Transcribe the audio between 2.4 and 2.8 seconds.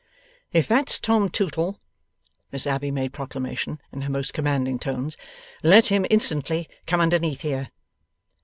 Miss